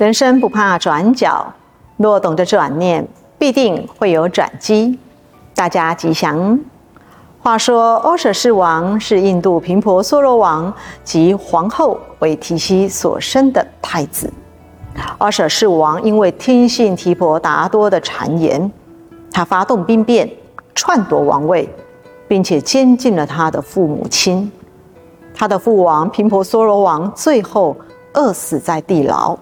[0.00, 1.52] 人生不怕转角，
[1.98, 3.06] 若懂得转念，
[3.38, 4.98] 必定会有转机。
[5.54, 6.58] 大家吉祥。
[7.38, 10.72] 话说，阿舍世王是印度频婆娑罗王
[11.04, 14.32] 及皇后韦提希所生的太子。
[15.18, 18.72] 阿舍世王因为听信提婆达多的谗言，
[19.30, 20.26] 他发动兵变，
[20.74, 21.68] 篡夺王位，
[22.26, 24.50] 并且监禁了他的父母亲。
[25.34, 27.76] 他的父王频婆娑罗王最后
[28.14, 29.38] 饿死在地牢。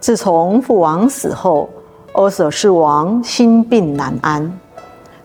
[0.00, 1.68] 自从父王死后，
[2.12, 4.58] 阿舍世王心病难安，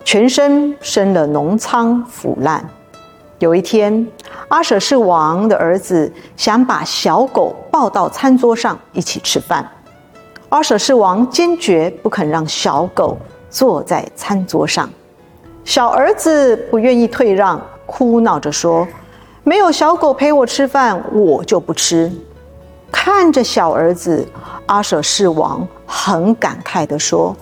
[0.03, 2.67] 全身生了脓疮腐烂。
[3.37, 4.07] 有一天，
[4.47, 9.69] 阿舍世王的儿子想把小狗抱到餐桌上一起吃饭，
[10.49, 13.15] 阿舍世王坚决不肯让小狗
[13.51, 14.89] 坐在餐桌上。
[15.63, 18.87] 小儿子不愿意退让，哭闹着说
[19.45, 22.11] ：“没有小狗陪我吃饭，我就不吃。”
[22.91, 24.25] 看着小儿子，
[24.65, 27.35] 阿舍世王很感慨地说：“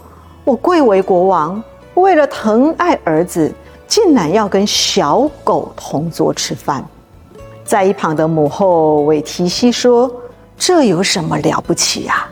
[0.44, 1.62] 我贵为国王，
[1.94, 3.54] 为了疼爱儿子，
[3.88, 6.84] 竟然要跟小狗同桌吃饭。”
[7.64, 10.12] 在一旁的母后韦提希说
[10.58, 12.26] ：“这有什么了不起呀？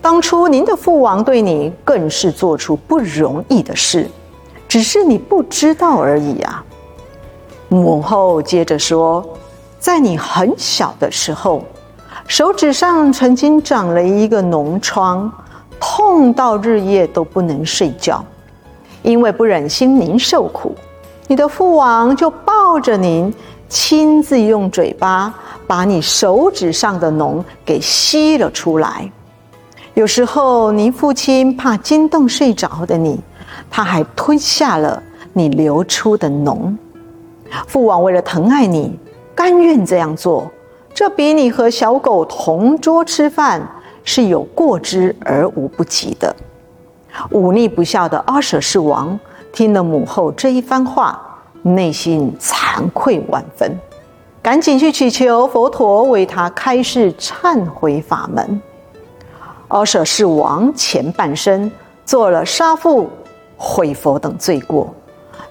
[0.00, 4.08] 当初您的父王对你更是做出不容易的事，
[4.68, 6.64] 只是你不知道而已啊。”
[7.68, 9.24] 母后接着说
[9.78, 11.64] ：“在你很小的时候。”
[12.30, 15.28] 手指上曾经长了一个脓疮，
[15.80, 18.24] 痛到日夜都不能睡觉。
[19.02, 20.72] 因为不忍心您受苦，
[21.26, 23.34] 你的父王就抱着您，
[23.68, 25.34] 亲自用嘴巴
[25.66, 29.10] 把你手指上的脓给吸了出来。
[29.94, 33.18] 有时候，您父亲怕惊动睡着的你，
[33.68, 36.76] 他还吞下了你流出的脓。
[37.66, 38.96] 父王为了疼爱你，
[39.34, 40.48] 甘愿这样做。
[41.00, 43.66] 这比你和小狗同桌吃饭
[44.04, 46.36] 是有过之而无不及的。
[47.30, 49.18] 忤逆不孝的阿舍世王
[49.50, 51.18] 听了母后这一番话，
[51.62, 53.78] 内心惭愧万分，
[54.42, 58.60] 赶紧去祈求佛陀为他开示忏悔法门。
[59.68, 61.72] 阿舍世王前半生
[62.04, 63.08] 做了杀父、
[63.56, 64.92] 毁佛等罪过，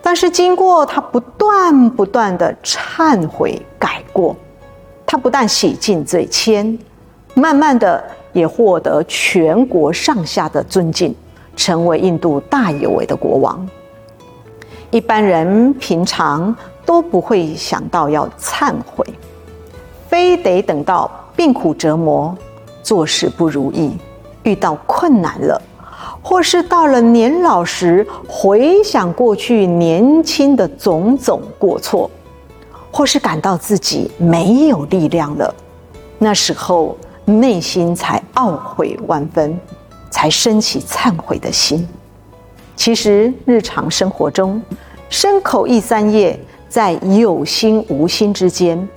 [0.04, 4.36] 但是经过他不断不断的忏悔改过。
[5.12, 6.78] 他不但洗尽罪愆，
[7.34, 11.16] 慢慢的也获得全国上下的尊敬，
[11.56, 13.68] 成为印度大有为的国王。
[14.92, 16.56] 一般人平常
[16.86, 19.04] 都不会想到要忏悔，
[20.08, 22.38] 非得等到病苦折磨、
[22.84, 23.98] 做事不如意、
[24.44, 25.60] 遇到困难了，
[26.22, 32.08] 或是到了年老时，回想过去年轻的种种过错。
[32.92, 35.54] 或是感到自己没有力量了，
[36.18, 39.58] 那时候内心才懊悔万分，
[40.10, 41.88] 才升起忏悔的心。
[42.76, 44.62] 其实日常生活中，
[45.10, 48.88] 身口意三业在有心无心之间，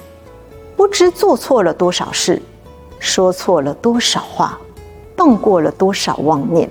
[0.76, 2.40] 不知做错了多少事，
[2.98, 4.58] 说错了多少话，
[5.14, 6.68] 动过了多少妄念，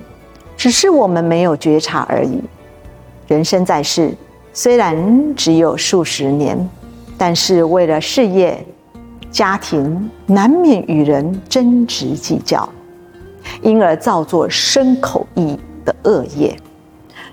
[0.56, 2.42] 只是我们没有觉察而已。
[3.28, 4.12] 人生在世，
[4.52, 6.68] 虽然只有数十年。
[7.24, 8.66] 但是为了事业、
[9.30, 12.68] 家庭，难免与人争执计较，
[13.62, 16.52] 因而造作生口意的恶业。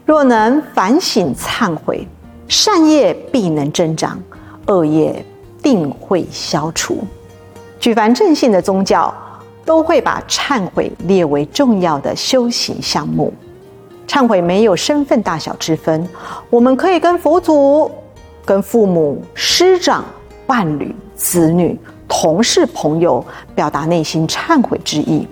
[0.05, 2.07] 若能反省忏悔，
[2.47, 4.21] 善业必能增长，
[4.67, 5.25] 恶业
[5.59, 6.99] 定会消除。
[7.79, 9.11] 举凡正信的宗教，
[9.65, 13.33] 都会把忏悔列为重要的修行项目。
[14.07, 16.07] 忏悔没有身份大小之分，
[16.51, 17.89] 我们可以跟佛祖。
[18.49, 20.03] 跟父母、师长、
[20.47, 23.23] 伴侣、子女、同事、朋友
[23.53, 25.27] 表达内心忏悔之意，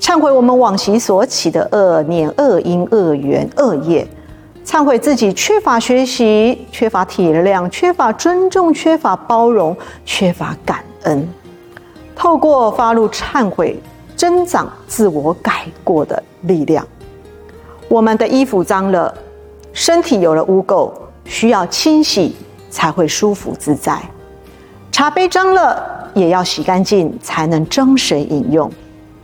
[0.00, 4.04] 忏悔我们往昔所起的恶念、恶因、恶缘、恶业，
[4.64, 11.28] 忏悔自己缺乏学习、缺乏体谅、缺乏尊重、缺乏包容、缺乏感恩。
[12.16, 13.80] 透过发露忏悔，
[14.16, 16.84] 增长自我改过的力量。
[17.86, 19.14] 我们的衣服脏了，
[19.72, 20.90] 身体有了污垢，
[21.24, 22.34] 需要清洗。
[22.70, 24.00] 才会舒服自在。
[24.90, 28.70] 茶杯脏了，也要洗干净，才能装水饮用。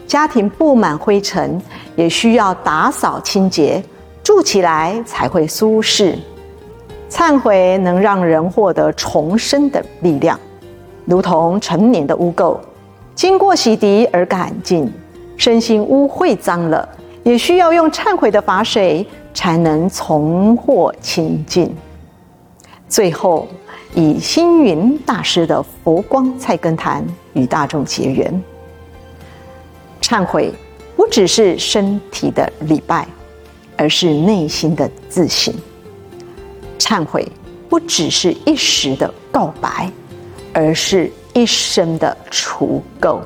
[0.06, 1.60] 家庭布满灰尘，
[1.96, 3.82] 也需要打扫清洁，
[4.22, 6.18] 住起来才会舒适。
[7.08, 10.38] 忏悔能让人获得重生的力量，
[11.06, 12.58] 如同陈年的污垢，
[13.14, 14.92] 经过洗涤而干净。
[15.38, 16.88] 身心污秽脏了，
[17.22, 21.74] 也需要用忏悔的法水，才能重获清净。
[22.92, 23.48] 最后，
[23.94, 27.02] 以星云大师的佛光菜根谭
[27.32, 28.42] 与大众结缘。
[30.02, 30.52] 忏悔
[30.94, 33.08] 不只是身体的礼拜，
[33.78, 35.54] 而是内心的自省。
[36.78, 37.26] 忏悔
[37.66, 39.90] 不只是一时的告白，
[40.52, 43.20] 而是一生的除垢。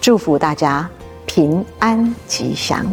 [0.00, 0.88] 祝福大家
[1.26, 2.86] 平安吉祥。